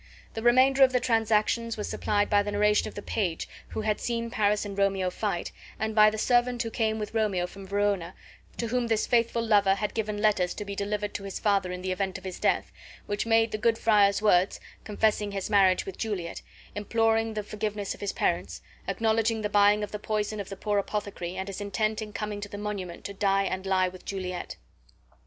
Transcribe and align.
The 0.33 0.41
remainder 0.41 0.83
of 0.83 0.93
the 0.93 0.99
transactions 0.99 1.77
was 1.77 1.87
supplied 1.87 2.27
by 2.27 2.41
the 2.41 2.51
narration 2.51 2.87
of 2.87 2.95
the 2.95 3.03
page 3.03 3.47
who 3.67 3.81
had 3.81 4.01
seen 4.01 4.31
Paris 4.31 4.65
and 4.65 4.75
Romeo 4.75 5.11
fight, 5.11 5.51
and 5.77 5.93
by 5.93 6.09
the 6.09 6.17
servant 6.17 6.63
who 6.63 6.71
came 6.71 6.97
with 6.97 7.13
Romeo 7.13 7.45
from 7.45 7.67
Verona, 7.67 8.15
to 8.57 8.69
whom 8.69 8.87
this 8.87 9.05
faithful 9.05 9.45
lover 9.45 9.75
had 9.75 9.93
given 9.93 10.17
letters 10.19 10.55
to 10.55 10.65
be 10.65 10.75
delivered 10.75 11.13
to 11.13 11.23
his 11.23 11.37
father 11.39 11.71
in 11.71 11.83
the 11.83 11.91
event 11.91 12.17
of 12.17 12.23
his 12.23 12.39
death, 12.39 12.71
which 13.05 13.27
made 13.27 13.51
good 13.61 13.75
the 13.75 13.79
friar's 13.79 14.23
words, 14.23 14.59
confessing 14.85 15.33
his 15.33 15.51
marriage 15.51 15.85
with 15.85 15.99
Juliet, 15.99 16.41
imploring 16.73 17.35
the 17.35 17.43
forgiveness 17.43 17.93
of 17.93 18.01
his 18.01 18.11
parents, 18.13 18.63
acknowledging 18.87 19.43
the 19.43 19.49
buying 19.49 19.83
of 19.83 19.91
the 19.91 19.99
poison 19.99 20.39
of 20.39 20.49
the 20.49 20.57
poor 20.57 20.79
apothecary 20.79 21.35
and 21.37 21.47
his 21.47 21.61
intent 21.61 22.01
in 22.01 22.11
coming 22.11 22.41
to 22.41 22.49
the 22.49 22.57
monument 22.57 23.03
to 23.03 23.13
die 23.13 23.43
and 23.43 23.67
lie 23.67 23.87
with 23.87 24.03
Juliet. 24.03 24.55